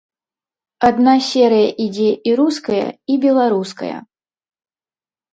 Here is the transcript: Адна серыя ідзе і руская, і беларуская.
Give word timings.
Адна 0.87 1.11
серыя 1.25 1.67
ідзе 1.85 2.07
і 2.29 2.33
руская, 2.39 2.79
і 3.15 3.19
беларуская. 3.27 3.93